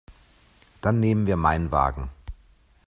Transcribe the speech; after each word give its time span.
Dann 0.81 0.99
nehmen 0.99 1.27
wir 1.27 1.37
meinen 1.37 1.69
Wagen. 1.69 2.09